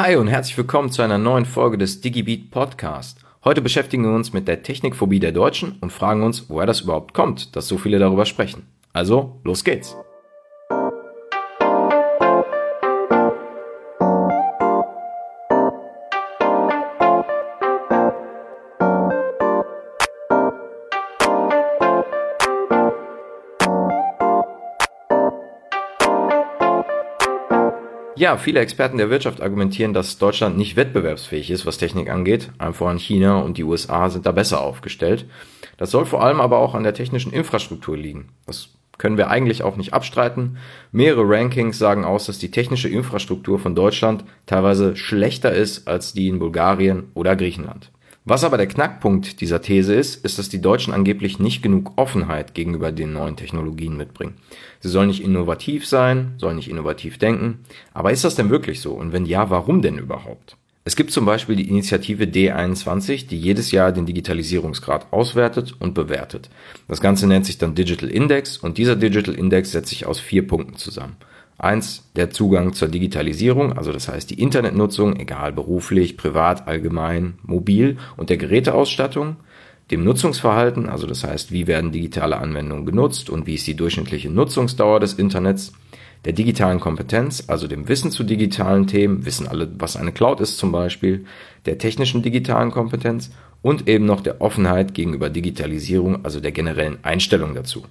Hi 0.00 0.14
und 0.14 0.28
herzlich 0.28 0.56
willkommen 0.56 0.92
zu 0.92 1.02
einer 1.02 1.18
neuen 1.18 1.44
Folge 1.44 1.76
des 1.76 2.00
DigiBeat 2.00 2.52
Podcast. 2.52 3.18
Heute 3.42 3.60
beschäftigen 3.60 4.04
wir 4.04 4.12
uns 4.12 4.32
mit 4.32 4.46
der 4.46 4.62
Technikphobie 4.62 5.18
der 5.18 5.32
Deutschen 5.32 5.76
und 5.80 5.90
fragen 5.90 6.22
uns, 6.22 6.48
woher 6.48 6.66
das 6.66 6.82
überhaupt 6.82 7.14
kommt, 7.14 7.56
dass 7.56 7.66
so 7.66 7.78
viele 7.78 7.98
darüber 7.98 8.24
sprechen. 8.24 8.68
Also, 8.92 9.40
los 9.42 9.64
geht's! 9.64 9.96
Ja, 28.18 28.36
viele 28.36 28.58
Experten 28.58 28.98
der 28.98 29.10
Wirtschaft 29.10 29.40
argumentieren, 29.40 29.94
dass 29.94 30.18
Deutschland 30.18 30.58
nicht 30.58 30.74
wettbewerbsfähig 30.74 31.52
ist, 31.52 31.66
was 31.66 31.78
Technik 31.78 32.10
angeht. 32.10 32.50
Allen 32.58 32.74
voran 32.74 32.98
China 32.98 33.38
und 33.38 33.58
die 33.58 33.62
USA 33.62 34.10
sind 34.10 34.26
da 34.26 34.32
besser 34.32 34.60
aufgestellt. 34.60 35.26
Das 35.76 35.92
soll 35.92 36.04
vor 36.04 36.24
allem 36.24 36.40
aber 36.40 36.58
auch 36.58 36.74
an 36.74 36.82
der 36.82 36.94
technischen 36.94 37.32
Infrastruktur 37.32 37.96
liegen. 37.96 38.30
Das 38.44 38.70
können 38.98 39.18
wir 39.18 39.30
eigentlich 39.30 39.62
auch 39.62 39.76
nicht 39.76 39.94
abstreiten. 39.94 40.56
Mehrere 40.90 41.22
Rankings 41.28 41.78
sagen 41.78 42.04
aus, 42.04 42.26
dass 42.26 42.40
die 42.40 42.50
technische 42.50 42.88
Infrastruktur 42.88 43.60
von 43.60 43.76
Deutschland 43.76 44.24
teilweise 44.46 44.96
schlechter 44.96 45.52
ist 45.52 45.86
als 45.86 46.12
die 46.12 46.26
in 46.26 46.40
Bulgarien 46.40 47.12
oder 47.14 47.36
Griechenland. 47.36 47.92
Was 48.30 48.44
aber 48.44 48.58
der 48.58 48.66
Knackpunkt 48.66 49.40
dieser 49.40 49.62
These 49.62 49.94
ist, 49.94 50.22
ist, 50.22 50.38
dass 50.38 50.50
die 50.50 50.60
Deutschen 50.60 50.92
angeblich 50.92 51.38
nicht 51.38 51.62
genug 51.62 51.92
Offenheit 51.96 52.52
gegenüber 52.52 52.92
den 52.92 53.14
neuen 53.14 53.36
Technologien 53.36 53.96
mitbringen. 53.96 54.34
Sie 54.80 54.90
sollen 54.90 55.08
nicht 55.08 55.24
innovativ 55.24 55.86
sein, 55.86 56.34
sollen 56.36 56.56
nicht 56.56 56.68
innovativ 56.68 57.16
denken. 57.16 57.60
Aber 57.94 58.12
ist 58.12 58.24
das 58.24 58.34
denn 58.34 58.50
wirklich 58.50 58.82
so? 58.82 58.92
Und 58.92 59.14
wenn 59.14 59.24
ja, 59.24 59.48
warum 59.48 59.80
denn 59.80 59.96
überhaupt? 59.96 60.58
Es 60.84 60.94
gibt 60.94 61.10
zum 61.10 61.24
Beispiel 61.24 61.56
die 61.56 61.70
Initiative 61.70 62.24
D21, 62.24 63.28
die 63.28 63.40
jedes 63.40 63.70
Jahr 63.70 63.92
den 63.92 64.04
Digitalisierungsgrad 64.04 65.10
auswertet 65.10 65.74
und 65.78 65.94
bewertet. 65.94 66.50
Das 66.86 67.00
Ganze 67.00 67.26
nennt 67.28 67.46
sich 67.46 67.56
dann 67.56 67.74
Digital 67.74 68.10
Index 68.10 68.58
und 68.58 68.76
dieser 68.76 68.96
Digital 68.96 69.36
Index 69.36 69.72
setzt 69.72 69.88
sich 69.88 70.04
aus 70.04 70.20
vier 70.20 70.46
Punkten 70.46 70.76
zusammen. 70.76 71.16
Eins, 71.58 72.08
der 72.14 72.30
Zugang 72.30 72.72
zur 72.72 72.86
Digitalisierung, 72.86 73.72
also 73.72 73.92
das 73.92 74.08
heißt 74.08 74.30
die 74.30 74.40
Internetnutzung, 74.40 75.18
egal 75.18 75.52
beruflich, 75.52 76.16
privat, 76.16 76.68
allgemein, 76.68 77.34
mobil 77.42 77.96
und 78.16 78.30
der 78.30 78.36
Geräteausstattung, 78.36 79.36
dem 79.90 80.04
Nutzungsverhalten, 80.04 80.88
also 80.88 81.08
das 81.08 81.24
heißt, 81.24 81.50
wie 81.50 81.66
werden 81.66 81.90
digitale 81.90 82.36
Anwendungen 82.36 82.86
genutzt 82.86 83.28
und 83.28 83.46
wie 83.46 83.54
ist 83.54 83.66
die 83.66 83.74
durchschnittliche 83.74 84.30
Nutzungsdauer 84.30 85.00
des 85.00 85.14
Internets, 85.14 85.72
der 86.24 86.32
digitalen 86.32 86.78
Kompetenz, 86.78 87.44
also 87.48 87.66
dem 87.66 87.88
Wissen 87.88 88.12
zu 88.12 88.22
digitalen 88.22 88.86
Themen, 88.86 89.24
wissen 89.24 89.48
alle, 89.48 89.68
was 89.78 89.96
eine 89.96 90.12
Cloud 90.12 90.40
ist 90.40 90.58
zum 90.58 90.70
Beispiel, 90.70 91.24
der 91.66 91.78
technischen 91.78 92.22
digitalen 92.22 92.70
Kompetenz 92.70 93.30
und 93.62 93.88
eben 93.88 94.04
noch 94.04 94.20
der 94.20 94.40
Offenheit 94.40 94.94
gegenüber 94.94 95.30
Digitalisierung, 95.30 96.24
also 96.24 96.38
der 96.38 96.52
generellen 96.52 96.98
Einstellung 97.02 97.54
dazu. 97.54 97.82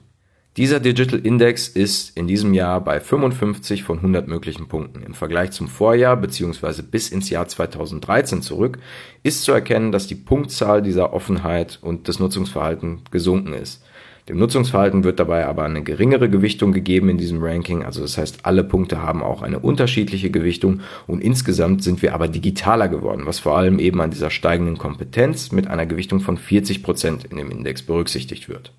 Dieser 0.57 0.79
Digital 0.79 1.19
Index 1.19 1.67
ist 1.67 2.17
in 2.17 2.25
diesem 2.25 2.55
Jahr 2.55 2.83
bei 2.83 2.99
55 2.99 3.83
von 3.83 3.97
100 3.97 4.27
möglichen 4.27 4.67
Punkten. 4.67 5.03
Im 5.03 5.13
Vergleich 5.13 5.51
zum 5.51 5.67
Vorjahr 5.67 6.17
bzw. 6.17 6.81
bis 6.81 7.09
ins 7.09 7.29
Jahr 7.29 7.47
2013 7.47 8.41
zurück 8.41 8.79
ist 9.21 9.43
zu 9.43 9.51
erkennen, 9.51 9.91
dass 9.91 10.07
die 10.07 10.15
Punktzahl 10.15 10.81
dieser 10.81 11.13
Offenheit 11.13 11.77
und 11.83 12.07
des 12.07 12.17
Nutzungsverhalten 12.17 13.01
gesunken 13.11 13.53
ist. 13.53 13.83
Dem 14.29 14.39
Nutzungsverhalten 14.39 15.03
wird 15.03 15.19
dabei 15.19 15.45
aber 15.45 15.63
eine 15.63 15.83
geringere 15.83 16.27
Gewichtung 16.27 16.73
gegeben 16.73 17.09
in 17.09 17.19
diesem 17.19 17.43
Ranking. 17.43 17.83
Also 17.83 18.01
das 18.01 18.17
heißt, 18.17 18.47
alle 18.47 18.63
Punkte 18.63 19.03
haben 19.03 19.21
auch 19.21 19.43
eine 19.43 19.59
unterschiedliche 19.59 20.31
Gewichtung 20.31 20.81
und 21.05 21.21
insgesamt 21.21 21.83
sind 21.83 22.01
wir 22.01 22.15
aber 22.15 22.27
digitaler 22.27 22.87
geworden, 22.87 23.27
was 23.27 23.37
vor 23.37 23.59
allem 23.59 23.77
eben 23.77 24.01
an 24.01 24.09
dieser 24.09 24.31
steigenden 24.31 24.79
Kompetenz 24.79 25.51
mit 25.51 25.67
einer 25.67 25.85
Gewichtung 25.85 26.19
von 26.19 26.35
40 26.35 26.81
Prozent 26.81 27.25
in 27.25 27.37
dem 27.37 27.51
Index 27.51 27.83
berücksichtigt 27.83 28.49
wird. 28.49 28.73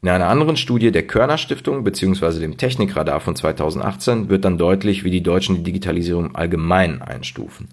In 0.00 0.08
einer 0.08 0.28
anderen 0.28 0.56
Studie 0.56 0.92
der 0.92 1.08
Körner 1.08 1.38
Stiftung 1.38 1.82
bzw. 1.82 2.38
dem 2.38 2.56
Technikradar 2.56 3.18
von 3.18 3.34
2018 3.34 4.28
wird 4.28 4.44
dann 4.44 4.56
deutlich, 4.56 5.02
wie 5.02 5.10
die 5.10 5.24
Deutschen 5.24 5.56
die 5.56 5.64
Digitalisierung 5.64 6.36
allgemein 6.36 7.02
einstufen. 7.02 7.66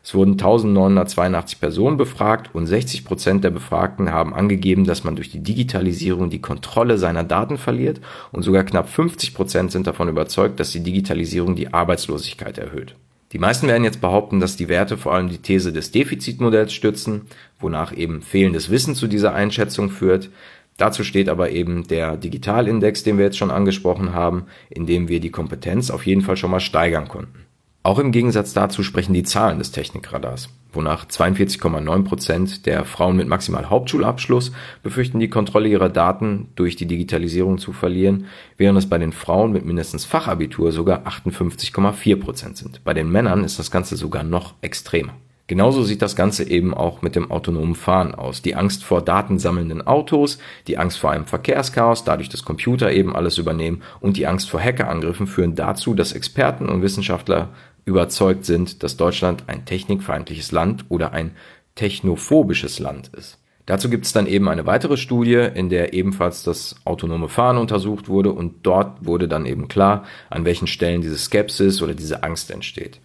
Es 0.00 0.14
wurden 0.14 0.32
1982 0.32 1.58
Personen 1.58 1.96
befragt 1.96 2.54
und 2.54 2.66
60 2.66 3.04
Prozent 3.04 3.42
der 3.42 3.50
Befragten 3.50 4.12
haben 4.12 4.34
angegeben, 4.34 4.84
dass 4.84 5.02
man 5.02 5.16
durch 5.16 5.30
die 5.30 5.42
Digitalisierung 5.42 6.30
die 6.30 6.40
Kontrolle 6.40 6.96
seiner 6.96 7.24
Daten 7.24 7.58
verliert 7.58 8.00
und 8.30 8.42
sogar 8.42 8.62
knapp 8.62 8.88
50 8.88 9.34
Prozent 9.34 9.72
sind 9.72 9.88
davon 9.88 10.08
überzeugt, 10.08 10.60
dass 10.60 10.70
die 10.70 10.82
Digitalisierung 10.82 11.56
die 11.56 11.74
Arbeitslosigkeit 11.74 12.56
erhöht. 12.56 12.94
Die 13.32 13.40
meisten 13.40 13.66
werden 13.66 13.82
jetzt 13.82 14.00
behaupten, 14.00 14.38
dass 14.38 14.56
die 14.56 14.68
Werte 14.68 14.96
vor 14.96 15.12
allem 15.12 15.28
die 15.28 15.38
These 15.38 15.72
des 15.72 15.90
Defizitmodells 15.90 16.72
stützen, 16.72 17.22
wonach 17.58 17.92
eben 17.92 18.22
fehlendes 18.22 18.70
Wissen 18.70 18.94
zu 18.94 19.08
dieser 19.08 19.34
Einschätzung 19.34 19.90
führt. 19.90 20.30
Dazu 20.76 21.04
steht 21.04 21.28
aber 21.28 21.50
eben 21.50 21.86
der 21.86 22.16
Digitalindex, 22.16 23.04
den 23.04 23.16
wir 23.16 23.26
jetzt 23.26 23.38
schon 23.38 23.50
angesprochen 23.50 24.12
haben, 24.12 24.46
in 24.70 24.86
dem 24.86 25.08
wir 25.08 25.20
die 25.20 25.30
Kompetenz 25.30 25.90
auf 25.90 26.06
jeden 26.06 26.22
Fall 26.22 26.36
schon 26.36 26.50
mal 26.50 26.60
steigern 26.60 27.08
konnten. 27.08 27.44
Auch 27.84 27.98
im 27.98 28.12
Gegensatz 28.12 28.54
dazu 28.54 28.82
sprechen 28.82 29.12
die 29.12 29.24
Zahlen 29.24 29.58
des 29.58 29.70
Technikradars, 29.70 30.48
wonach 30.72 31.06
42,9 31.06 32.02
Prozent 32.04 32.64
der 32.64 32.86
Frauen 32.86 33.14
mit 33.14 33.28
maximal 33.28 33.68
Hauptschulabschluss 33.68 34.52
befürchten, 34.82 35.20
die 35.20 35.28
Kontrolle 35.28 35.68
ihrer 35.68 35.90
Daten 35.90 36.48
durch 36.56 36.76
die 36.76 36.86
Digitalisierung 36.86 37.58
zu 37.58 37.74
verlieren, 37.74 38.24
während 38.56 38.78
es 38.78 38.88
bei 38.88 38.96
den 38.96 39.12
Frauen 39.12 39.52
mit 39.52 39.66
mindestens 39.66 40.06
Fachabitur 40.06 40.72
sogar 40.72 41.06
58,4 41.06 42.16
Prozent 42.16 42.56
sind. 42.56 42.82
Bei 42.84 42.94
den 42.94 43.12
Männern 43.12 43.44
ist 43.44 43.58
das 43.58 43.70
Ganze 43.70 43.96
sogar 43.96 44.22
noch 44.22 44.54
extremer. 44.62 45.12
Genauso 45.46 45.82
sieht 45.82 46.00
das 46.00 46.16
Ganze 46.16 46.48
eben 46.48 46.72
auch 46.72 47.02
mit 47.02 47.16
dem 47.16 47.30
autonomen 47.30 47.74
Fahren 47.74 48.14
aus. 48.14 48.40
Die 48.40 48.54
Angst 48.54 48.82
vor 48.82 49.02
datensammelnden 49.02 49.86
Autos, 49.86 50.38
die 50.66 50.78
Angst 50.78 50.98
vor 50.98 51.10
einem 51.10 51.26
Verkehrschaos, 51.26 52.04
dadurch 52.04 52.30
dass 52.30 52.44
Computer 52.44 52.90
eben 52.90 53.14
alles 53.14 53.36
übernehmen 53.36 53.82
und 54.00 54.16
die 54.16 54.26
Angst 54.26 54.48
vor 54.48 54.60
Hackerangriffen 54.60 55.26
führen 55.26 55.54
dazu, 55.54 55.92
dass 55.92 56.12
Experten 56.12 56.70
und 56.70 56.80
Wissenschaftler 56.80 57.50
überzeugt 57.84 58.46
sind, 58.46 58.82
dass 58.82 58.96
Deutschland 58.96 59.44
ein 59.46 59.66
technikfeindliches 59.66 60.50
Land 60.50 60.86
oder 60.88 61.12
ein 61.12 61.32
technophobisches 61.74 62.78
Land 62.78 63.08
ist. 63.08 63.38
Dazu 63.66 63.90
gibt 63.90 64.06
es 64.06 64.12
dann 64.12 64.26
eben 64.26 64.48
eine 64.48 64.66
weitere 64.66 64.96
Studie, 64.96 65.48
in 65.54 65.68
der 65.68 65.92
ebenfalls 65.92 66.42
das 66.42 66.76
autonome 66.84 67.28
Fahren 67.28 67.58
untersucht 67.58 68.08
wurde 68.08 68.32
und 68.32 68.66
dort 68.66 69.04
wurde 69.04 69.28
dann 69.28 69.44
eben 69.46 69.68
klar, 69.68 70.04
an 70.30 70.44
welchen 70.44 70.66
Stellen 70.66 71.02
diese 71.02 71.18
Skepsis 71.18 71.82
oder 71.82 71.94
diese 71.94 72.22
Angst 72.22 72.50
entsteht. 72.50 73.00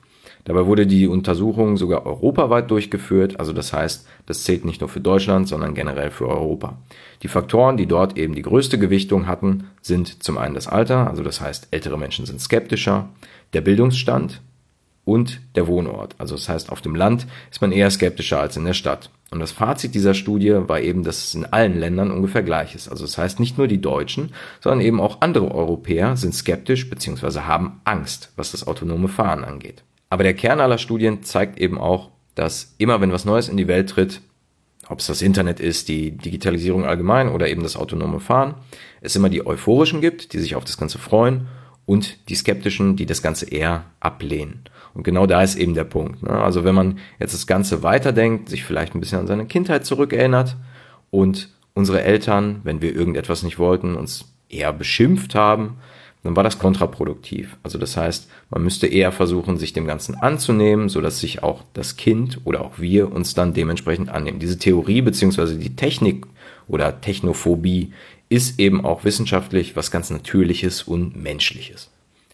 Dabei 0.46 0.66
wurde 0.66 0.88
die 0.88 1.08
Untersuchung 1.08 1.78
sogar 1.78 2.06
europaweit 2.06 2.72
durchgeführt, 2.72 3.40
also 3.40 3.54
das 3.54 3.74
heißt, 3.74 4.08
das 4.26 4.44
zählt 4.44 4.66
nicht 4.66 4.82
nur 4.82 4.90
für 4.90 5.02
Deutschland, 5.02 5.48
sondern 5.48 5.74
generell 5.74 6.12
für 6.12 6.28
Europa. 6.28 6.78
Die 7.22 7.28
Faktoren, 7.28 7.78
die 7.78 7.86
dort 7.86 8.18
eben 8.18 8.36
die 8.36 8.42
größte 8.42 8.80
Gewichtung 8.80 9.28
hatten, 9.28 9.66
sind 9.82 10.24
zum 10.24 10.38
einen 10.38 10.56
das 10.56 10.68
Alter, 10.68 11.08
also 11.08 11.24
das 11.24 11.42
heißt, 11.42 11.68
ältere 11.72 11.98
Menschen 11.98 12.26
sind 12.26 12.42
skeptischer, 12.42 13.10
der 13.54 13.62
Bildungsstand 13.62 14.42
und 15.06 15.42
der 15.56 15.68
Wohnort, 15.68 16.16
also 16.18 16.36
das 16.36 16.50
heißt, 16.50 16.72
auf 16.72 16.82
dem 16.82 16.96
Land 16.96 17.28
ist 17.52 17.62
man 17.62 17.72
eher 17.72 17.90
skeptischer 17.90 18.40
als 18.40 18.58
in 18.58 18.66
der 18.66 18.74
Stadt. 18.74 19.10
Und 19.32 19.40
das 19.40 19.52
Fazit 19.52 19.94
dieser 19.94 20.16
Studie 20.16 20.56
war 20.68 20.80
eben, 20.80 21.04
dass 21.04 21.24
es 21.24 21.36
in 21.36 21.46
allen 21.46 21.80
Ländern 21.80 22.10
ungefähr 22.10 22.42
gleich 22.42 22.74
ist. 22.74 22.90
Also 22.90 23.06
das 23.06 23.18
heißt, 23.18 23.40
nicht 23.40 23.60
nur 23.60 23.68
die 23.68 23.82
Deutschen, 23.82 24.34
sondern 24.60 24.82
eben 24.82 25.00
auch 25.00 25.22
andere 25.22 25.54
Europäer 25.54 26.18
sind 26.18 26.34
skeptisch 26.34 26.90
bzw. 26.90 27.42
haben 27.42 27.80
Angst, 27.84 28.32
was 28.36 28.52
das 28.52 28.66
autonome 28.66 29.08
Fahren 29.08 29.44
angeht. 29.44 29.84
Aber 30.10 30.24
der 30.24 30.34
Kern 30.34 30.60
aller 30.60 30.78
Studien 30.78 31.24
zeigt 31.24 31.60
eben 31.60 31.78
auch, 31.78 32.10
dass 32.36 32.76
immer 32.78 33.02
wenn 33.02 33.12
was 33.12 33.26
Neues 33.26 33.50
in 33.50 33.58
die 33.58 33.68
Welt 33.68 33.90
tritt, 33.90 34.22
ob 34.88 35.00
es 35.00 35.08
das 35.08 35.22
Internet 35.22 35.60
ist, 35.60 35.88
die 35.88 36.12
Digitalisierung 36.12 36.84
allgemein 36.84 37.30
oder 37.30 37.48
eben 37.48 37.62
das 37.62 37.76
autonome 37.76 38.20
Fahren, 38.20 38.56
es 39.02 39.16
immer 39.16 39.30
die 39.30 39.46
euphorischen 39.46 40.02
gibt, 40.02 40.34
die 40.34 40.40
sich 40.40 40.56
auf 40.56 40.66
das 40.66 40.78
Ganze 40.78 40.98
freuen 40.98 41.48
und 41.86 42.30
die 42.30 42.36
skeptischen, 42.36 42.96
die 42.96 43.06
das 43.06 43.22
Ganze 43.22 43.50
eher 43.50 43.86
ablehnen. 44.00 44.64
Und 44.94 45.04
genau 45.04 45.28
da 45.28 45.44
ist 45.44 45.56
eben 45.56 45.76
der 45.76 45.84
Punkt. 45.84 46.24
Ne? 46.24 46.32
Also 46.32 46.64
wenn 46.64 46.76
man 46.76 46.98
jetzt 47.20 47.34
das 47.34 47.46
Ganze 47.46 47.84
weiterdenkt, 47.84 48.50
sich 48.50 48.64
vielleicht 48.64 48.96
ein 48.96 49.00
bisschen 49.00 49.20
an 49.20 49.28
seine 49.28 49.46
Kindheit 49.46 49.86
zurückerinnert 49.86 50.58
und 51.12 51.50
unsere 51.76 52.02
Eltern, 52.02 52.62
wenn 52.64 52.82
wir 52.82 52.96
irgendetwas 52.96 53.44
nicht 53.44 53.60
wollten, 53.60 53.96
uns 53.96 54.26
eher 54.50 54.74
beschimpft 54.74 55.36
haben, 55.36 55.78
dann 56.24 56.36
war 56.36 56.44
das 56.44 56.60
kontraproduktiv. 56.60 57.56
Also 57.64 57.78
das 57.78 57.96
heißt, 57.96 58.30
man 58.50 58.64
müsste 58.64 58.88
eher 58.88 59.12
versuchen, 59.12 59.58
sich 59.58 59.72
dem 59.72 59.88
Ganzen 59.88 60.16
anzunehmen, 60.16 60.90
so 60.90 61.00
dass 61.00 61.20
sich 61.20 61.44
auch 61.44 61.64
das 61.74 61.96
Kind 61.96 62.42
oder 62.44 62.62
auch 62.62 62.80
wir 62.80 63.12
uns 63.12 63.34
dann 63.34 63.54
dementsprechend 63.54 64.10
annehmen. 64.10 64.40
Diese 64.40 64.60
Theorie 64.60 65.02
beziehungsweise 65.02 65.58
die 65.58 65.76
Technik 65.76 66.26
oder 66.68 67.00
Technophobie 67.00 67.94
ist 68.28 68.60
eben 68.60 68.86
auch 68.86 69.06
wissenschaftlich 69.06 69.76
was 69.76 69.92
ganz 69.92 70.10
Natürliches 70.10 70.84
und 70.84 71.16
Menschliches. 71.16 71.90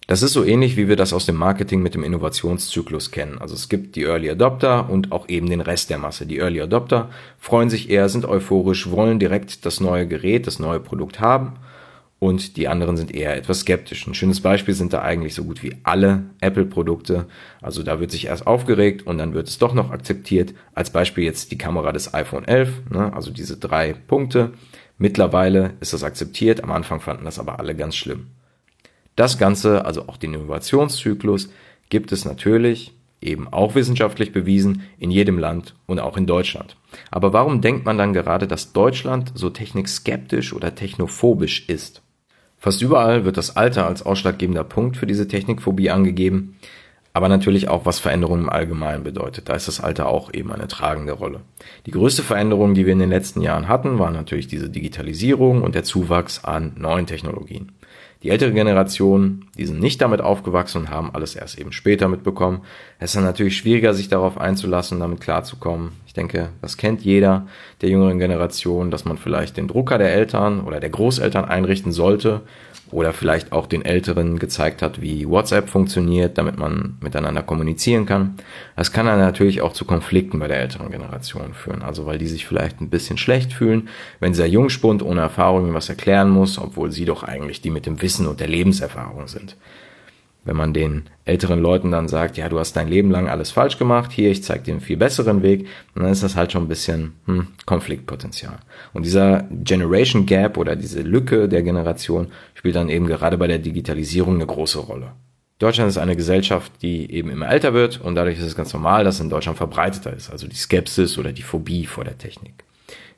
Das 0.08 0.22
ist 0.22 0.34
so 0.34 0.44
ähnlich, 0.44 0.78
wie 0.78 0.88
wir 0.88 0.98
das 0.98 1.14
aus 1.14 1.26
dem 1.26 1.36
Marketing 1.36 1.82
mit 1.82 1.96
dem 1.96 2.04
Innovationszyklus 2.04 3.10
kennen. 3.10 3.40
Also 3.40 3.56
es 3.56 3.70
gibt 3.70 3.96
die 3.96 4.04
Early 4.04 4.30
Adopter 4.30 4.90
und 4.90 5.12
auch 5.12 5.30
eben 5.30 5.50
den 5.50 5.62
Rest 5.62 5.90
der 5.90 5.98
Masse. 5.98 6.28
Die 6.28 6.38
Early 6.38 6.62
Adopter 6.62 7.10
freuen 7.40 7.72
sich 7.72 7.90
eher, 7.90 8.10
sind 8.10 8.26
euphorisch, 8.26 8.92
wollen 8.92 9.20
direkt 9.20 9.66
das 9.66 9.80
neue 9.80 10.08
Gerät, 10.08 10.46
das 10.46 10.60
neue 10.60 10.80
Produkt 10.80 11.20
haben 11.20 11.54
und 12.20 12.58
die 12.58 12.68
anderen 12.68 12.98
sind 12.98 13.14
eher 13.14 13.36
etwas 13.36 13.62
skeptisch. 13.62 14.08
Ein 14.08 14.14
schönes 14.14 14.42
Beispiel 14.42 14.74
sind 14.74 14.94
da 14.94 15.02
eigentlich 15.02 15.36
so 15.36 15.44
gut 15.44 15.62
wie 15.64 15.76
alle 15.84 16.24
Apple-Produkte. 16.40 17.26
Also 17.62 17.84
da 17.84 18.00
wird 18.00 18.12
sich 18.12 18.28
erst 18.28 18.48
aufgeregt 18.48 19.06
und 19.06 19.18
dann 19.18 19.34
wird 19.34 19.48
es 19.48 19.58
doch 19.58 19.74
noch 19.74 19.92
akzeptiert. 19.92 20.54
Als 20.74 20.90
Beispiel 20.90 21.26
jetzt 21.26 21.52
die 21.52 21.58
Kamera 21.58 21.92
des 21.92 22.14
iPhone 22.14 22.46
11, 22.46 22.90
ne? 22.90 23.14
also 23.14 23.32
diese 23.32 23.58
drei 23.58 23.94
Punkte. 23.94 24.54
Mittlerweile 24.98 25.74
ist 25.82 25.94
das 25.94 26.04
akzeptiert, 26.04 26.64
am 26.64 26.72
Anfang 26.72 27.02
fanden 27.02 27.26
das 27.26 27.38
aber 27.38 27.60
alle 27.60 27.76
ganz 27.76 27.96
schlimm. 27.96 28.28
Das 29.18 29.38
Ganze, 29.38 29.86
also 29.86 30.08
auch 30.08 30.18
den 30.18 30.34
Innovationszyklus, 30.34 31.50
gibt 31.90 32.12
es 32.12 32.24
natürlich, 32.24 32.94
eben 33.22 33.48
auch 33.48 33.76
wissenschaftlich 33.76 34.32
bewiesen, 34.32 34.84
in 34.98 35.12
jedem 35.12 35.38
Land 35.38 35.76
und 35.86 36.00
auch 36.00 36.16
in 36.16 36.28
Deutschland. 36.28 36.78
Aber 37.12 37.34
warum 37.34 37.62
denkt 37.62 37.86
man 37.86 37.98
dann 37.98 38.14
gerade, 38.14 38.48
dass 38.48 38.72
Deutschland 38.72 39.32
so 39.36 39.50
technikskeptisch 39.50 40.54
oder 40.54 40.76
technophobisch 40.76 41.68
ist? 41.68 42.02
Fast 42.66 42.82
überall 42.82 43.26
wird 43.26 43.38
das 43.38 43.58
Alter 43.58 43.86
als 43.86 44.02
ausschlaggebender 44.02 44.64
Punkt 44.64 44.98
für 44.98 45.06
diese 45.06 45.28
Technikphobie 45.28 45.92
angegeben, 45.92 46.58
aber 47.14 47.30
natürlich 47.30 47.68
auch, 47.68 47.86
was 47.86 48.00
Veränderungen 48.00 48.46
im 48.46 48.50
Allgemeinen 48.50 49.04
bedeutet. 49.04 49.50
Da 49.50 49.54
ist 49.54 49.68
das 49.68 49.80
Alter 49.80 50.08
auch 50.08 50.34
eben 50.34 50.52
eine 50.52 50.68
tragende 50.68 51.12
Rolle. 51.12 51.42
Die 51.86 51.92
größte 51.92 52.24
Veränderung, 52.24 52.74
die 52.74 52.88
wir 52.88 52.94
in 52.94 52.98
den 52.98 53.12
letzten 53.12 53.42
Jahren 53.42 53.68
hatten, 53.68 54.00
war 54.00 54.10
natürlich 54.10 54.48
diese 54.48 54.68
Digitalisierung 54.68 55.62
und 55.62 55.76
der 55.76 55.84
Zuwachs 55.84 56.44
an 56.44 56.74
neuen 56.76 57.06
Technologien. 57.06 57.72
Die 58.24 58.32
ältere 58.32 58.52
Generation, 58.52 59.46
die 59.56 59.68
sind 59.68 59.80
nicht 59.80 60.02
damit 60.02 60.22
aufgewachsen 60.22 60.80
und 60.80 60.90
haben 60.90 61.14
alles 61.14 61.36
erst 61.36 61.60
eben 61.60 61.72
später 61.72 62.08
mitbekommen. 62.08 62.62
Es 62.98 63.12
ist 63.12 63.18
dann 63.18 63.26
natürlich 63.26 63.58
schwieriger, 63.58 63.94
sich 63.94 64.10
darauf 64.10 64.40
einzulassen, 64.40 65.00
damit 65.00 65.22
klarzukommen. 65.22 65.92
Ich 66.16 66.18
denke, 66.18 66.48
das 66.62 66.78
kennt 66.78 67.02
jeder 67.02 67.46
der 67.82 67.90
jüngeren 67.90 68.20
Generation, 68.20 68.90
dass 68.90 69.04
man 69.04 69.18
vielleicht 69.18 69.58
den 69.58 69.68
Drucker 69.68 69.98
der 69.98 70.14
Eltern 70.14 70.62
oder 70.62 70.80
der 70.80 70.90
Großeltern 70.90 71.44
einrichten 71.44 71.92
sollte 71.92 72.40
oder 72.90 73.12
vielleicht 73.12 73.52
auch 73.52 73.68
den 73.68 73.84
Älteren 73.84 74.40
gezeigt 74.40 74.82
hat, 74.82 75.02
wie 75.02 75.28
WhatsApp 75.28 75.68
funktioniert, 75.68 76.38
damit 76.38 76.58
man 76.58 76.98
miteinander 77.02 77.44
kommunizieren 77.44 78.06
kann. 78.06 78.36
Das 78.78 78.94
kann 78.94 79.08
dann 79.08 79.20
natürlich 79.20 79.62
auch 79.62 79.74
zu 79.74 79.84
Konflikten 79.84 80.40
bei 80.40 80.48
der 80.48 80.62
älteren 80.62 80.90
Generation 80.90 81.54
führen. 81.54 81.82
Also 81.82 82.06
weil 82.06 82.18
die 82.18 82.28
sich 82.28 82.46
vielleicht 82.46 82.80
ein 82.80 82.90
bisschen 82.90 83.18
schlecht 83.18 83.52
fühlen, 83.52 83.90
wenn 84.22 84.32
dieser 84.32 84.46
Jungspund 84.46 85.04
ohne 85.04 85.20
Erfahrung 85.20 85.74
was 85.74 85.90
erklären 85.90 86.30
muss, 86.30 86.58
obwohl 86.58 86.94
sie 86.94 87.04
doch 87.04 87.24
eigentlich 87.24 87.60
die 87.60 87.72
mit 87.72 87.86
dem 87.86 88.02
Wissen 88.02 88.26
und 88.26 88.40
der 88.40 88.48
Lebenserfahrung 88.48 89.28
sind 89.28 89.58
wenn 90.46 90.56
man 90.56 90.74
den 90.74 91.04
älteren 91.26 91.60
Leuten 91.60 91.92
dann 91.92 92.08
sagt, 92.08 92.38
ja, 92.38 92.48
du 92.48 92.60
hast 92.60 92.74
dein 92.74 92.88
Leben 92.88 93.12
lang 93.12 93.28
alles 93.28 93.52
falsch 93.52 93.78
gemacht, 93.78 94.12
hier, 94.12 94.32
ich 94.32 94.44
zeig 94.44 94.64
dir 94.64 94.72
einen 94.72 94.82
viel 94.82 94.96
besseren 94.96 95.42
Weg, 95.42 95.68
dann 95.96 96.06
ist 96.06 96.24
das 96.24 96.36
halt 96.36 96.52
schon 96.52 96.64
ein 96.64 96.68
bisschen 96.68 97.14
hm, 97.26 97.48
Konfliktpotenzial. 97.66 98.60
Und 98.94 99.06
dieser 99.06 99.48
Generation 99.52 100.26
Gap 100.26 100.58
oder 100.58 100.76
diese 100.76 101.02
Lücke 101.02 101.50
der 101.50 101.64
Generation 101.64 102.28
spielt 102.54 102.76
dann 102.76 102.90
eben 102.90 103.08
gerade 103.08 103.38
bei 103.38 103.48
der 103.48 103.60
Digitalisierung 103.60 104.36
eine 104.36 104.46
große 104.46 104.80
Rolle. 104.80 105.14
Deutschland 105.58 105.90
ist 105.90 105.98
eine 105.98 106.16
Gesellschaft, 106.16 106.72
die 106.82 107.12
eben 107.12 107.30
immer 107.30 107.50
älter 107.50 107.74
wird 107.74 108.02
und 108.02 108.16
dadurch 108.16 108.38
ist 108.38 108.46
es 108.46 108.56
ganz 108.56 108.74
normal, 108.74 109.04
dass 109.04 109.22
in 109.22 109.30
Deutschland 109.30 109.58
verbreiteter 109.58 110.14
ist, 110.14 110.30
also 110.30 110.48
die 110.48 110.56
Skepsis 110.56 111.18
oder 111.18 111.32
die 111.32 111.44
Phobie 111.44 111.86
vor 111.86 112.04
der 112.04 112.18
Technik. 112.18 112.66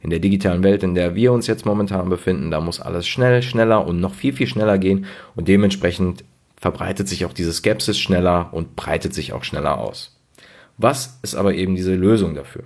In 0.02 0.12
der 0.12 0.20
digitalen 0.20 0.64
Welt, 0.64 0.84
in 0.84 0.94
der 0.94 1.16
wir 1.16 1.34
uns 1.34 1.48
jetzt 1.48 1.66
momentan 1.66 2.08
befinden, 2.10 2.52
da 2.52 2.62
muss 2.62 2.80
alles 2.80 3.08
schnell, 3.08 3.42
schneller 3.42 3.86
und 3.86 4.00
noch 4.00 4.14
viel, 4.14 4.34
viel 4.34 4.46
schneller 4.46 4.78
gehen 4.78 5.08
und 5.36 5.48
dementsprechend 5.48 6.24
verbreitet 6.60 7.08
sich 7.08 7.26
auch 7.26 7.34
diese 7.34 7.54
Skepsis 7.54 8.00
schneller 8.00 8.50
und 8.52 8.76
breitet 8.76 9.14
sich 9.14 9.34
auch 9.34 9.44
schneller 9.44 9.78
aus. 9.78 10.20
Was 10.78 11.20
ist 11.22 11.36
aber 11.36 11.54
eben 11.54 11.76
diese 11.76 11.96
Lösung 11.96 12.36
dafür? 12.36 12.64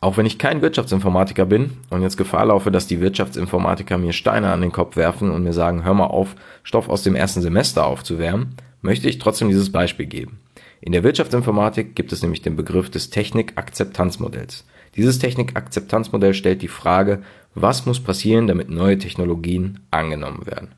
Auch 0.00 0.16
wenn 0.16 0.26
ich 0.26 0.38
kein 0.38 0.62
Wirtschaftsinformatiker 0.62 1.44
bin 1.44 1.72
und 1.90 2.02
jetzt 2.02 2.16
Gefahr 2.16 2.46
laufe, 2.46 2.70
dass 2.70 2.86
die 2.86 3.00
Wirtschaftsinformatiker 3.00 3.98
mir 3.98 4.12
Steine 4.12 4.52
an 4.52 4.60
den 4.60 4.70
Kopf 4.70 4.96
werfen 4.96 5.30
und 5.30 5.42
mir 5.42 5.52
sagen, 5.52 5.84
hör 5.84 5.94
mal 5.94 6.06
auf, 6.06 6.36
Stoff 6.62 6.88
aus 6.88 7.02
dem 7.02 7.16
ersten 7.16 7.42
Semester 7.42 7.84
aufzuwärmen, 7.84 8.54
möchte 8.80 9.08
ich 9.08 9.18
trotzdem 9.18 9.48
dieses 9.48 9.72
Beispiel 9.72 10.06
geben. 10.06 10.38
In 10.80 10.92
der 10.92 11.02
Wirtschaftsinformatik 11.02 11.96
gibt 11.96 12.12
es 12.12 12.22
nämlich 12.22 12.42
den 12.42 12.54
Begriff 12.54 12.90
des 12.90 13.10
Technik-Akzeptanzmodells. 13.10 14.64
Dieses 14.94 15.18
Technik-Akzeptanzmodell 15.18 16.34
stellt 16.34 16.62
die 16.62 16.68
Frage, 16.68 17.22
was 17.54 17.84
muss 17.84 18.00
passieren, 18.00 18.46
damit 18.46 18.70
neue 18.70 18.98
Technologien 18.98 19.80
angenommen 19.90 20.46
werden. 20.46 20.68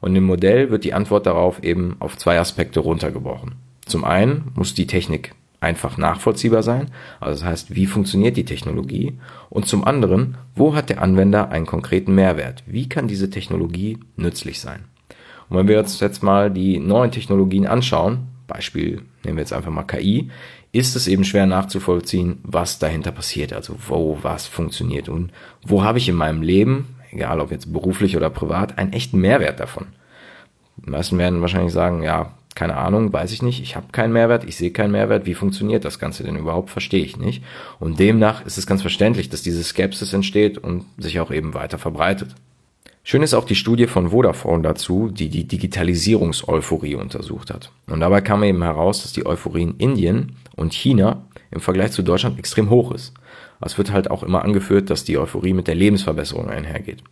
Und 0.00 0.16
im 0.16 0.24
Modell 0.24 0.70
wird 0.70 0.84
die 0.84 0.94
Antwort 0.94 1.26
darauf 1.26 1.62
eben 1.62 1.96
auf 2.00 2.16
zwei 2.16 2.38
Aspekte 2.38 2.80
runtergebrochen. 2.80 3.56
Zum 3.84 4.04
einen 4.04 4.52
muss 4.54 4.74
die 4.74 4.86
Technik 4.86 5.34
einfach 5.60 5.98
nachvollziehbar 5.98 6.62
sein, 6.62 6.90
also 7.20 7.40
das 7.40 7.44
heißt, 7.48 7.74
wie 7.74 7.86
funktioniert 7.86 8.36
die 8.36 8.46
Technologie? 8.46 9.18
Und 9.50 9.66
zum 9.66 9.84
anderen, 9.84 10.38
wo 10.54 10.74
hat 10.74 10.88
der 10.88 11.02
Anwender 11.02 11.50
einen 11.50 11.66
konkreten 11.66 12.14
Mehrwert? 12.14 12.62
Wie 12.66 12.88
kann 12.88 13.08
diese 13.08 13.28
Technologie 13.28 13.98
nützlich 14.16 14.58
sein? 14.60 14.84
Und 15.48 15.58
wenn 15.58 15.68
wir 15.68 15.78
uns 15.78 16.00
jetzt 16.00 16.22
mal 16.22 16.50
die 16.50 16.78
neuen 16.78 17.10
Technologien 17.10 17.66
anschauen, 17.66 18.28
Beispiel 18.46 19.02
nehmen 19.24 19.36
wir 19.36 19.42
jetzt 19.42 19.52
einfach 19.52 19.70
mal 19.70 19.82
KI, 19.82 20.30
ist 20.72 20.96
es 20.96 21.08
eben 21.08 21.24
schwer 21.24 21.46
nachzuvollziehen, 21.46 22.38
was 22.42 22.78
dahinter 22.78 23.10
passiert, 23.10 23.52
also 23.52 23.74
wo 23.88 24.18
was 24.22 24.46
funktioniert 24.46 25.08
und 25.08 25.32
wo 25.62 25.82
habe 25.82 25.98
ich 25.98 26.08
in 26.08 26.14
meinem 26.14 26.42
Leben 26.42 26.96
egal 27.12 27.40
ob 27.40 27.50
jetzt 27.50 27.72
beruflich 27.72 28.16
oder 28.16 28.30
privat, 28.30 28.78
einen 28.78 28.92
echten 28.92 29.18
Mehrwert 29.18 29.60
davon. 29.60 29.86
Die 30.76 30.90
meisten 30.90 31.18
werden 31.18 31.40
wahrscheinlich 31.40 31.72
sagen, 31.72 32.02
ja, 32.02 32.32
keine 32.54 32.76
Ahnung, 32.76 33.12
weiß 33.12 33.32
ich 33.32 33.42
nicht, 33.42 33.62
ich 33.62 33.76
habe 33.76 33.86
keinen 33.92 34.12
Mehrwert, 34.12 34.44
ich 34.44 34.56
sehe 34.56 34.70
keinen 34.70 34.92
Mehrwert, 34.92 35.26
wie 35.26 35.34
funktioniert 35.34 35.84
das 35.84 35.98
Ganze 35.98 36.24
denn 36.24 36.36
überhaupt, 36.36 36.70
verstehe 36.70 37.04
ich 37.04 37.16
nicht. 37.16 37.44
Und 37.78 37.98
demnach 38.00 38.44
ist 38.44 38.58
es 38.58 38.66
ganz 38.66 38.82
verständlich, 38.82 39.28
dass 39.28 39.42
diese 39.42 39.62
Skepsis 39.62 40.12
entsteht 40.12 40.58
und 40.58 40.84
sich 40.98 41.20
auch 41.20 41.30
eben 41.30 41.54
weiter 41.54 41.78
verbreitet. 41.78 42.34
Schön 43.02 43.22
ist 43.22 43.34
auch 43.34 43.44
die 43.44 43.54
Studie 43.54 43.86
von 43.86 44.10
Vodafone 44.10 44.62
dazu, 44.62 45.08
die 45.10 45.30
die 45.30 45.44
Digitalisierungseuphorie 45.48 46.96
untersucht 46.96 47.50
hat. 47.50 47.72
Und 47.86 48.00
dabei 48.00 48.20
kam 48.20 48.42
eben 48.42 48.62
heraus, 48.62 49.02
dass 49.02 49.12
die 49.12 49.24
Euphorie 49.24 49.62
in 49.62 49.76
Indien 49.78 50.36
und 50.54 50.74
China 50.74 51.24
im 51.50 51.60
Vergleich 51.60 51.92
zu 51.92 52.02
Deutschland 52.02 52.38
extrem 52.38 52.68
hoch 52.68 52.92
ist. 52.92 53.14
Es 53.60 53.76
wird 53.76 53.92
halt 53.92 54.10
auch 54.10 54.22
immer 54.22 54.42
angeführt, 54.42 54.88
dass 54.88 55.04
die 55.04 55.18
Euphorie 55.18 55.52
mit 55.52 55.68
der 55.68 55.74
Lebensverbesserung 55.74 56.48
einhergeht. 56.48 57.02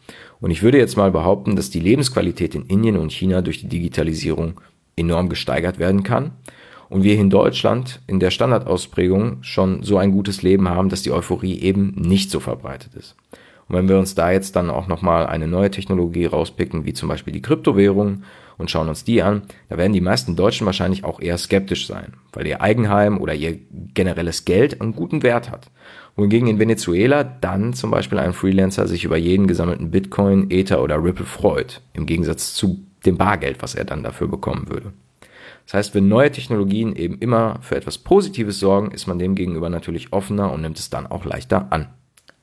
Und 0.40 0.50
ich 0.50 0.62
würde 0.62 0.78
jetzt 0.78 0.96
mal 0.96 1.10
behaupten, 1.10 1.56
dass 1.56 1.70
die 1.70 1.80
Lebensqualität 1.80 2.54
in 2.54 2.66
Indien 2.66 2.96
und 2.96 3.12
China 3.12 3.42
durch 3.42 3.60
die 3.60 3.68
Digitalisierung 3.68 4.60
enorm 4.96 5.28
gesteigert 5.28 5.78
werden 5.78 6.02
kann. 6.02 6.32
Und 6.88 7.02
wir 7.02 7.16
in 7.16 7.28
Deutschland 7.28 8.00
in 8.06 8.18
der 8.18 8.30
Standardausprägung 8.30 9.42
schon 9.42 9.82
so 9.82 9.98
ein 9.98 10.10
gutes 10.10 10.42
Leben 10.42 10.68
haben, 10.68 10.88
dass 10.88 11.02
die 11.02 11.12
Euphorie 11.12 11.60
eben 11.60 11.94
nicht 11.96 12.30
so 12.30 12.40
verbreitet 12.40 12.94
ist. 12.94 13.14
Und 13.68 13.76
wenn 13.76 13.88
wir 13.88 13.98
uns 13.98 14.14
da 14.14 14.30
jetzt 14.30 14.56
dann 14.56 14.70
auch 14.70 14.86
nochmal 14.86 15.26
eine 15.26 15.46
neue 15.46 15.70
Technologie 15.70 16.24
rauspicken, 16.24 16.86
wie 16.86 16.94
zum 16.94 17.10
Beispiel 17.10 17.34
die 17.34 17.42
Kryptowährung, 17.42 18.22
und 18.58 18.70
schauen 18.70 18.88
uns 18.88 19.05
die 19.05 19.22
an, 19.22 19.43
da 19.69 19.78
werden 19.78 19.93
die 19.93 20.00
meisten 20.00 20.37
Deutschen 20.37 20.66
wahrscheinlich 20.66 21.05
auch 21.05 21.20
eher 21.20 21.38
skeptisch 21.38 21.87
sein, 21.87 22.14
weil 22.32 22.46
ihr 22.46 22.60
Eigenheim 22.60 23.19
oder 23.19 23.34
ihr 23.34 23.58
generelles 23.94 24.44
Geld 24.44 24.81
einen 24.81 24.94
guten 24.94 25.22
Wert 25.22 25.50
hat 25.50 25.70
wohingegen 26.18 26.49
in 26.49 26.59
Venezuela 26.59 27.23
dann 27.23 27.75
zum 27.75 27.92
Beispiel 27.92 28.18
ein 28.18 28.32
Freelancer 28.32 28.88
sich 28.88 29.04
über 29.04 29.16
jeden 29.16 29.47
gesammelten 29.47 29.92
Bitcoin, 29.92 30.50
Ether 30.50 30.82
oder 30.82 31.02
Ripple 31.02 31.25
freut, 31.25 31.80
im 31.92 32.06
Gegensatz 32.06 32.54
zu 32.54 32.85
dem 33.06 33.16
Bargeld, 33.16 33.62
was 33.62 33.76
er 33.76 33.85
dann 33.85 34.02
dafür 34.02 34.26
bekommen 34.26 34.68
würde. 34.68 34.92
Das 35.64 35.75
heißt, 35.75 35.94
wenn 35.94 36.09
neue 36.09 36.32
Technologien 36.32 36.97
eben 36.97 37.18
immer 37.18 37.59
für 37.61 37.76
etwas 37.76 37.99
Positives 37.99 38.59
sorgen, 38.59 38.90
ist 38.90 39.06
man 39.06 39.21
dem 39.21 39.37
gegenüber 39.37 39.71
natürlich 39.71 40.12
offener 40.12 40.52
und 40.52 40.62
nimmt 40.62 40.78
es 40.80 40.90
dann 40.90 41.06
auch 41.06 41.25
leichter 41.25 41.68
an. 41.71 41.87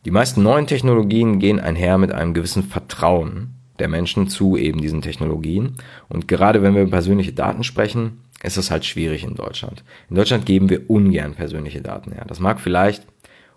Die 0.06 0.12
meisten 0.12 0.42
neuen 0.42 0.68
Technologien 0.68 1.39
gehen 1.39 1.60
einher 1.60 1.98
mit 1.98 2.13
einem 2.13 2.34
gewissen 2.34 2.63
Vertrauen 2.63 3.56
der 3.79 3.88
Menschen 3.88 4.27
zu 4.27 4.58
eben 4.58 4.82
diesen 4.82 5.01
Technologien. 5.01 5.75
Und 6.10 6.27
gerade 6.27 6.62
wenn 6.62 6.75
wir 6.75 6.84
über 6.84 6.91
persönliche 6.91 7.34
Daten 7.34 7.63
sprechen, 7.63 8.22
ist 8.44 8.58
es 8.58 8.72
halt 8.72 8.86
schwierig 8.86 9.24
in 9.24 9.36
Deutschland. 9.36 9.84
In 10.10 10.15
Deutschland 10.15 10.46
geben 10.46 10.70
wir 10.70 10.89
ungern 10.89 11.34
persönliche 11.34 11.82
Daten 11.82 12.12
her. 12.12 12.25
Das 12.27 12.39
mag 12.39 12.60
vielleicht 12.60 13.05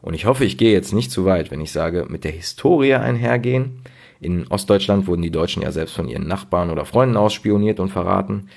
und 0.01 0.15
ich 0.15 0.27
hoffe, 0.27 0.45
ich 0.45 0.59
gehe 0.59 0.73
jetzt 0.73 0.93
nicht 0.93 1.11
zu 1.11 1.25
weit, 1.25 1.51
wenn 1.51 1.61
ich 1.61 1.73
sage, 1.73 2.07
mit 2.09 2.25
der 2.25 2.33
Historie 2.33 2.95
einhergehen. 2.95 3.83
In 4.21 4.47
Ostdeutschland 4.49 5.07
wurden 5.07 5.23
die 5.23 5.31
Deutschen 5.31 5.63
ja 5.63 5.73
selbst 5.73 5.95
von 5.95 6.09
ihren 6.09 6.27
Nachbarn 6.27 6.71
oder 6.71 6.85
Freunden 6.85 7.17
ausspioniert 7.17 7.81
und 7.81 7.91
verraten. 7.91 8.49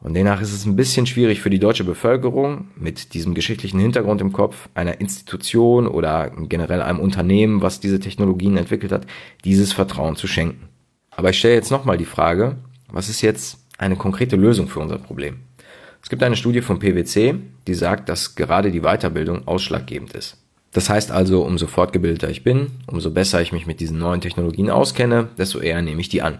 Und 0.00 0.14
demnach 0.14 0.40
ist 0.40 0.52
es 0.52 0.64
ein 0.64 0.76
bisschen 0.76 1.06
schwierig 1.06 1.40
für 1.40 1.50
die 1.50 1.58
deutsche 1.58 1.82
Bevölkerung 1.82 2.68
mit 2.76 3.14
diesem 3.14 3.34
geschichtlichen 3.34 3.80
Hintergrund 3.80 4.20
im 4.20 4.32
Kopf, 4.32 4.68
einer 4.74 5.00
Institution 5.00 5.88
oder 5.88 6.30
generell 6.30 6.82
einem 6.82 7.00
Unternehmen, 7.00 7.62
was 7.62 7.80
diese 7.80 7.98
Technologien 7.98 8.56
entwickelt 8.56 8.92
hat, 8.92 9.06
dieses 9.44 9.72
Vertrauen 9.72 10.14
zu 10.14 10.28
schenken. 10.28 10.68
Aber 11.18 11.30
ich 11.30 11.38
stelle 11.40 11.54
jetzt 11.54 11.72
nochmal 11.72 11.98
die 11.98 12.04
Frage, 12.04 12.58
was 12.92 13.08
ist 13.08 13.22
jetzt 13.22 13.58
eine 13.76 13.96
konkrete 13.96 14.36
Lösung 14.36 14.68
für 14.68 14.78
unser 14.78 14.98
Problem? 14.98 15.40
Es 16.00 16.10
gibt 16.10 16.22
eine 16.22 16.36
Studie 16.36 16.60
von 16.60 16.78
PwC, 16.78 17.34
die 17.66 17.74
sagt, 17.74 18.08
dass 18.08 18.36
gerade 18.36 18.70
die 18.70 18.82
Weiterbildung 18.82 19.48
ausschlaggebend 19.48 20.14
ist. 20.14 20.36
Das 20.70 20.88
heißt 20.88 21.10
also, 21.10 21.42
umso 21.42 21.66
fortgebildeter 21.66 22.30
ich 22.30 22.44
bin, 22.44 22.68
umso 22.86 23.10
besser 23.10 23.42
ich 23.42 23.50
mich 23.50 23.66
mit 23.66 23.80
diesen 23.80 23.98
neuen 23.98 24.20
Technologien 24.20 24.70
auskenne, 24.70 25.26
desto 25.36 25.58
eher 25.58 25.82
nehme 25.82 26.00
ich 26.00 26.08
die 26.08 26.22
an. 26.22 26.38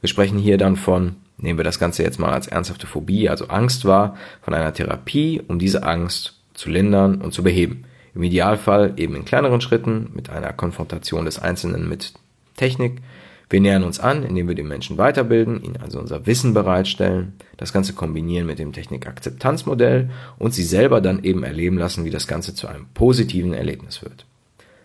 Wir 0.00 0.08
sprechen 0.08 0.38
hier 0.38 0.58
dann 0.58 0.76
von, 0.76 1.16
nehmen 1.36 1.58
wir 1.58 1.64
das 1.64 1.80
Ganze 1.80 2.04
jetzt 2.04 2.20
mal 2.20 2.30
als 2.30 2.46
ernsthafte 2.46 2.86
Phobie, 2.86 3.28
also 3.28 3.48
Angst 3.48 3.84
wahr, 3.84 4.16
von 4.42 4.54
einer 4.54 4.72
Therapie, 4.72 5.42
um 5.48 5.58
diese 5.58 5.82
Angst 5.82 6.38
zu 6.54 6.70
lindern 6.70 7.20
und 7.20 7.34
zu 7.34 7.42
beheben. 7.42 7.84
Im 8.14 8.22
Idealfall 8.22 8.92
eben 8.96 9.16
in 9.16 9.24
kleineren 9.24 9.60
Schritten 9.60 10.10
mit 10.14 10.30
einer 10.30 10.52
Konfrontation 10.52 11.24
des 11.24 11.40
Einzelnen 11.40 11.88
mit 11.88 12.12
Technik. 12.56 13.02
Wir 13.50 13.60
nähern 13.60 13.82
uns 13.82 13.98
an, 13.98 14.22
indem 14.22 14.46
wir 14.46 14.54
den 14.54 14.68
Menschen 14.68 14.96
weiterbilden, 14.96 15.62
ihnen 15.62 15.76
also 15.82 15.98
unser 15.98 16.24
Wissen 16.24 16.54
bereitstellen, 16.54 17.32
das 17.56 17.72
Ganze 17.72 17.94
kombinieren 17.94 18.46
mit 18.46 18.60
dem 18.60 18.72
Technikakzeptanzmodell 18.72 20.08
und 20.38 20.54
sie 20.54 20.62
selber 20.62 21.00
dann 21.00 21.24
eben 21.24 21.42
erleben 21.42 21.76
lassen, 21.76 22.04
wie 22.04 22.10
das 22.10 22.28
Ganze 22.28 22.54
zu 22.54 22.68
einem 22.68 22.86
positiven 22.94 23.52
Erlebnis 23.52 24.02
wird. 24.02 24.24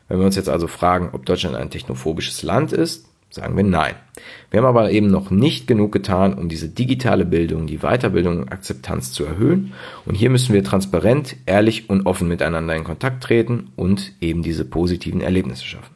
Wenn 0.07 0.17
wir 0.17 0.25
uns 0.25 0.35
jetzt 0.35 0.49
also 0.49 0.67
fragen, 0.67 1.11
ob 1.13 1.27
Deutschland 1.27 1.55
ein 1.55 1.69
technophobisches 1.69 2.41
Land 2.41 2.73
ist, 2.73 3.05
sagen 3.29 3.55
wir 3.55 3.63
nein. 3.63 3.95
Wir 4.49 4.59
haben 4.59 4.67
aber 4.67 4.91
eben 4.91 5.07
noch 5.07 5.29
nicht 5.29 5.67
genug 5.67 5.91
getan, 5.91 6.33
um 6.33 6.49
diese 6.49 6.69
digitale 6.69 7.25
Bildung, 7.25 7.67
die 7.67 7.79
Weiterbildung 7.79 8.39
und 8.39 8.51
Akzeptanz 8.51 9.11
zu 9.11 9.25
erhöhen. 9.25 9.73
Und 10.05 10.15
hier 10.15 10.31
müssen 10.31 10.53
wir 10.53 10.63
transparent, 10.63 11.35
ehrlich 11.45 11.89
und 11.89 12.07
offen 12.07 12.27
miteinander 12.27 12.75
in 12.75 12.83
Kontakt 12.83 13.23
treten 13.23 13.71
und 13.75 14.13
eben 14.21 14.41
diese 14.41 14.65
positiven 14.65 15.21
Erlebnisse 15.21 15.65
schaffen. 15.65 15.94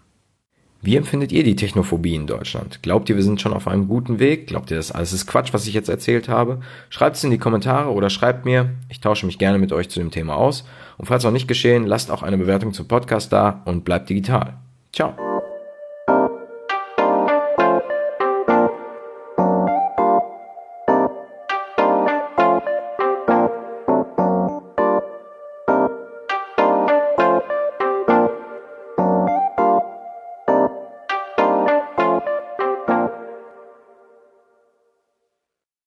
Wie 0.82 0.96
empfindet 0.96 1.34
ihr 1.34 1.44
die 1.44 1.58
Technophobie 1.58 2.16
in 2.16 2.26
Deutschland? 2.26 2.82
Glaubt 2.82 3.10
ihr, 3.10 3.18
wir 3.18 3.24
sind 3.24 3.42
schon 3.42 3.54
auf 3.54 3.68
einem 3.68 3.90
guten 3.90 4.20
Weg? 4.20 4.48
Glaubt 4.48 4.72
ihr, 4.72 4.78
das 4.78 4.94
alles 4.94 5.12
ist 5.12 5.28
Quatsch, 5.28 5.52
was 5.52 5.68
ich 5.68 5.74
jetzt 5.74 5.90
erzählt 5.90 6.30
habe? 6.30 6.62
Schreibt 6.90 7.18
es 7.18 7.24
in 7.24 7.32
die 7.32 7.38
Kommentare 7.38 7.92
oder 7.92 8.10
schreibt 8.10 8.46
mir. 8.46 8.70
Ich 8.88 9.02
tausche 9.02 9.26
mich 9.26 9.38
gerne 9.38 9.58
mit 9.58 9.74
euch 9.74 9.90
zu 9.90 10.00
dem 10.00 10.12
Thema 10.12 10.36
aus. 10.36 10.64
Und 10.98 11.08
falls 11.08 11.26
noch 11.26 11.32
nicht 11.32 11.50
geschehen, 11.50 11.86
lasst 11.86 12.12
auch 12.12 12.24
eine 12.24 12.38
Bewertung 12.38 12.72
zum 12.72 12.88
Podcast 12.88 13.34
da 13.34 13.62
und 13.66 13.84
bleibt 13.84 14.10
digital. 14.10 14.58
Ciao. 14.94 15.29